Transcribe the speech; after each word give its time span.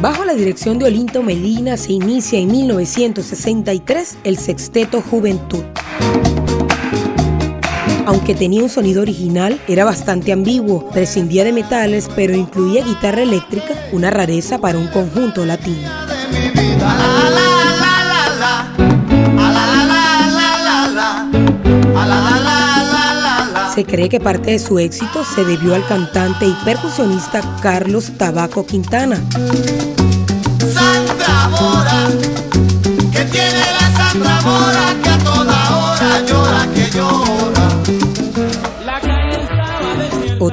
Bajo 0.00 0.24
la 0.24 0.34
dirección 0.34 0.78
de 0.78 0.84
Olinto 0.84 1.24
Medina 1.24 1.76
se 1.76 1.92
inicia 1.92 2.38
en 2.38 2.52
1963 2.52 4.18
el 4.22 4.38
Sexteto 4.38 5.02
Juventud. 5.02 5.64
Aunque 8.06 8.36
tenía 8.36 8.62
un 8.62 8.68
sonido 8.68 9.02
original, 9.02 9.60
era 9.66 9.84
bastante 9.84 10.30
ambiguo, 10.32 10.88
prescindía 10.90 11.42
de 11.42 11.52
metales, 11.52 12.08
pero 12.14 12.34
incluía 12.34 12.84
guitarra 12.84 13.22
eléctrica, 13.22 13.74
una 13.90 14.10
rareza 14.10 14.58
para 14.58 14.78
un 14.78 14.86
conjunto 14.86 15.44
latino. 15.44 15.88
Se 23.74 23.84
cree 23.84 24.08
que 24.08 24.18
parte 24.18 24.50
de 24.50 24.58
su 24.58 24.78
éxito 24.80 25.24
se 25.24 25.44
debió 25.44 25.74
al 25.74 25.86
cantante 25.86 26.46
y 26.46 26.56
percusionista 26.64 27.42
Carlos 27.62 28.10
Tabaco 28.18 28.66
Quintana. 28.66 29.22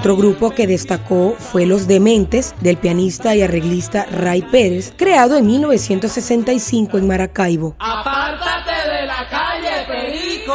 Otro 0.06 0.18
grupo 0.18 0.52
que 0.52 0.68
destacó 0.68 1.36
fue 1.40 1.66
Los 1.66 1.88
Dementes 1.88 2.54
del 2.62 2.78
pianista 2.78 3.36
y 3.36 3.42
arreglista 3.42 4.06
Ray 4.06 4.44
Pérez, 4.44 4.94
creado 4.96 5.36
en 5.36 5.48
1965 5.48 7.00
en 7.00 7.08
Maracaibo. 7.08 7.76
Apártate 7.80 8.70
de 8.88 9.08
la 9.08 9.28
calle, 9.28 9.72
Perico. 9.88 10.54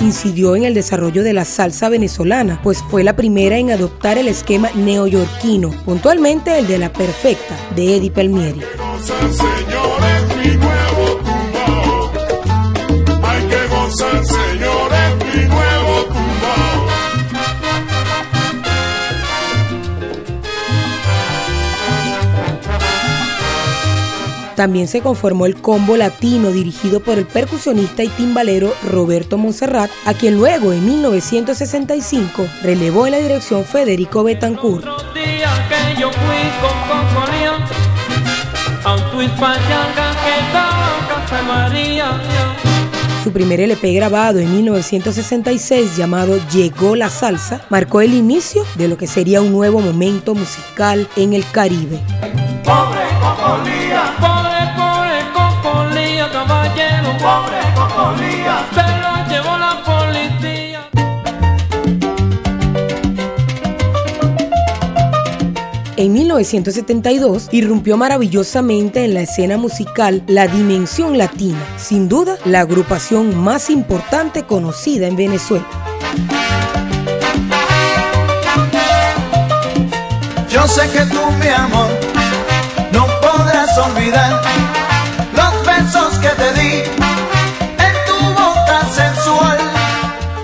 incidió 0.00 0.56
en 0.56 0.64
el 0.64 0.74
desarrollo 0.74 1.22
de 1.22 1.32
la 1.32 1.44
salsa 1.44 1.88
venezolana, 1.88 2.60
pues 2.64 2.82
fue 2.90 3.04
la 3.04 3.14
primera 3.14 3.58
en 3.58 3.70
adoptar 3.70 4.18
el 4.18 4.26
esquema 4.26 4.70
neoyorquino, 4.74 5.70
puntualmente 5.84 6.58
el 6.58 6.66
de 6.66 6.78
la 6.78 6.92
perfecta 6.92 7.56
de 7.76 7.96
Eddie 7.96 8.10
Palmieri. 8.10 8.60
También 24.56 24.88
se 24.88 25.02
conformó 25.02 25.44
el 25.44 25.54
combo 25.54 25.98
latino 25.98 26.50
dirigido 26.50 27.00
por 27.00 27.18
el 27.18 27.26
percusionista 27.26 28.02
y 28.02 28.08
timbalero 28.08 28.72
Roberto 28.90 29.36
Monserrat, 29.36 29.90
a 30.06 30.14
quien 30.14 30.36
luego 30.36 30.72
en 30.72 30.84
1965 30.84 32.46
relevó 32.62 33.06
en 33.06 33.12
la 33.12 33.18
dirección 33.18 33.64
Federico 33.64 34.24
Betancourt. 34.24 34.86
Su 43.22 43.32
primer 43.32 43.60
LP 43.60 43.92
grabado 43.92 44.38
en 44.38 44.52
1966 44.52 45.96
llamado 45.96 46.38
Llegó 46.50 46.96
la 46.96 47.10
salsa 47.10 47.60
marcó 47.68 48.00
el 48.00 48.14
inicio 48.14 48.64
de 48.76 48.88
lo 48.88 48.96
que 48.96 49.06
sería 49.06 49.42
un 49.42 49.52
nuevo 49.52 49.80
momento 49.80 50.34
musical 50.34 51.06
en 51.16 51.34
el 51.34 51.44
Caribe. 51.50 52.00
En 53.66 53.85
1972 66.36 67.48
irrumpió 67.50 67.96
maravillosamente 67.96 69.06
en 69.06 69.14
la 69.14 69.22
escena 69.22 69.56
musical 69.56 70.22
la 70.26 70.46
Dimensión 70.46 71.16
Latina, 71.16 71.64
sin 71.78 72.10
duda 72.10 72.36
la 72.44 72.60
agrupación 72.60 73.34
más 73.42 73.70
importante 73.70 74.42
conocida 74.42 75.06
en 75.06 75.16
Venezuela. 75.16 75.66
Yo 80.50 80.66
sé 80.68 80.82
que 80.90 81.06
tú, 81.06 81.20
mi 81.40 81.48
amor, 81.48 81.88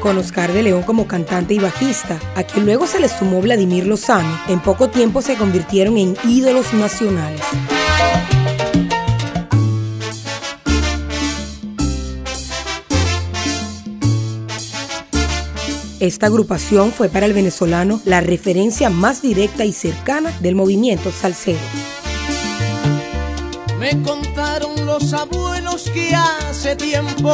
con 0.03 0.19
Oscar 0.19 0.53
de 0.53 0.65
León 0.65 0.83
como 0.83 1.07
cantante 1.07 1.55
y 1.55 1.61
bajista, 1.61 2.19
a 2.35 2.43
quien 2.43 2.65
luego 2.65 2.89
se 2.89 2.99
le 2.99 3.09
sumó 3.09 3.41
Vladimir 3.41 3.87
Lozano. 3.87 4.37
En 4.49 4.59
poco 4.61 4.91
tiempo 4.91 5.23
se 5.23 5.37
convirtieron 5.37 5.97
en 5.97 6.17
ídolos 6.29 6.75
nacionales. 6.75 7.41
Esta 16.01 16.27
agrupación 16.27 16.91
fue 16.91 17.09
para 17.09 17.27
el 17.27 17.33
venezolano 17.33 18.01
la 18.05 18.21
referencia 18.21 18.91
más 18.91 19.23
directa 19.23 19.65
y 19.65 19.73
cercana 19.73 20.33
del 20.41 20.57
movimiento 20.57 21.13
salsero. 21.13 21.61
Me 23.79 24.03
contaron 24.03 24.85
los 24.85 25.13
abuelos 25.13 25.89
que 25.95 26.13
hace 26.13 26.75
tiempo 26.75 27.33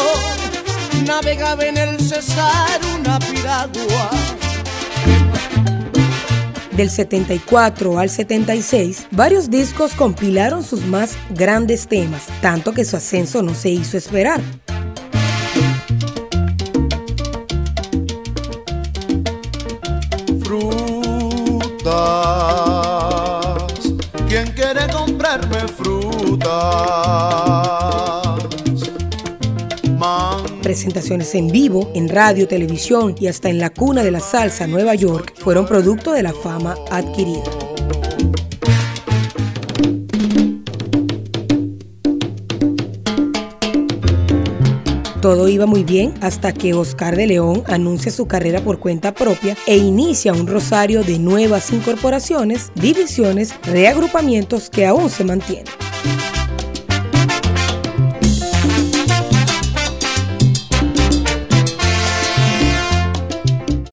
navegaba 1.07 1.65
en 1.65 1.77
el 1.77 2.01
Cesar 2.01 2.81
una 2.99 3.19
piragua. 3.19 4.11
Del 6.79 6.91
74 6.91 7.99
al 7.99 8.09
76, 8.09 9.09
varios 9.11 9.51
discos 9.51 9.95
compilaron 9.95 10.63
sus 10.63 10.87
más 10.87 11.17
grandes 11.31 11.89
temas, 11.89 12.29
tanto 12.41 12.73
que 12.73 12.85
su 12.85 12.97
ascenso 12.97 13.43
no 13.43 13.53
se 13.55 13.71
hizo 13.71 13.97
esperar. 13.97 14.41
Frutas, 20.45 21.93
¿quién 24.29 24.47
quiere 24.53 24.87
comprarme 24.93 25.67
frutas? 25.77 27.28
Presentaciones 30.69 31.35
en 31.35 31.47
vivo, 31.49 31.91
en 31.95 32.11
radio, 32.11 32.47
televisión 32.47 33.15
y 33.19 33.29
hasta 33.29 33.49
en 33.49 33.59
la 33.59 33.71
cuna 33.71 34.03
de 34.03 34.11
la 34.11 34.21
salsa 34.21 34.67
Nueva 34.67 34.95
York 34.95 35.33
fueron 35.39 35.65
producto 35.65 36.13
de 36.13 36.23
la 36.23 36.35
fama 36.35 36.75
adquirida. 36.91 37.43
Todo 45.23 45.49
iba 45.49 45.65
muy 45.65 45.85
bien 45.85 46.13
hasta 46.21 46.53
que 46.53 46.75
Oscar 46.75 47.17
de 47.17 47.29
León 47.29 47.63
anuncia 47.67 48.13
su 48.13 48.27
carrera 48.27 48.61
por 48.61 48.79
cuenta 48.79 49.15
propia 49.15 49.57
e 49.67 49.79
inicia 49.79 50.35
un 50.35 50.47
rosario 50.47 51.03
de 51.03 51.19
nuevas 51.19 51.73
incorporaciones, 51.73 52.73
divisiones, 52.75 53.55
reagrupamientos 53.63 54.69
que 54.69 54.85
aún 54.85 55.09
se 55.09 55.25
mantienen. 55.25 55.65